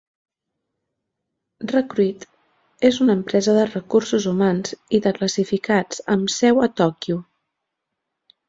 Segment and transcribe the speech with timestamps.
[1.71, 2.25] Recruit
[2.89, 7.21] és una empresa de recursos humans i de classificats amb seu a Tòquio.